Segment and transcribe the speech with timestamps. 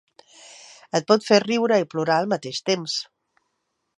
[0.99, 2.99] Et pot fer riure i plorar al mateix temps.